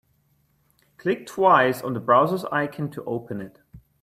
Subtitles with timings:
[0.97, 3.59] Click twice on the browser's icon to open it.